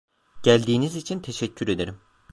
Geldiğiniz 0.43 0.95
için 0.95 1.19
teşekkür 1.19 1.67
ederim. 1.67 2.01